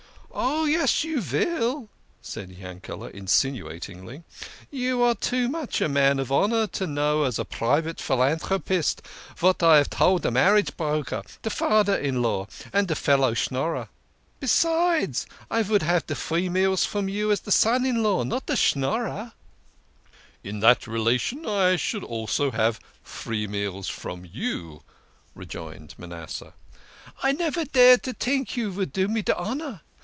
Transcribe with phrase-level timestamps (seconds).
[0.51, 1.89] "Oh, yes, you vill,"
[2.21, 4.23] said Yankele" insinu atingly."
[4.71, 9.01] You are too much a man of honour to know as a private philantropist
[9.37, 13.89] vat I have told de marriage broker, de fader in law and de fellow Schnorrer.
[14.39, 18.23] Be sides, I vould have de free meals from you as de son in law,
[18.23, 19.33] not de Schnorrer""
[20.45, 24.81] In that relation I should also have free meals from you,"
[25.35, 26.53] rejoined Manasseh."
[27.21, 29.81] I never dared to tink you vould do me de honour.